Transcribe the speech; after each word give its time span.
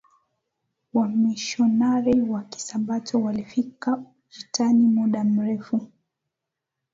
Wamisionari 0.93 2.21
wa 2.21 2.43
Kisabato 2.43 3.21
walifika 3.21 4.03
Ujitani 4.31 4.83
muda 4.87 5.23
mrefu 5.23 5.87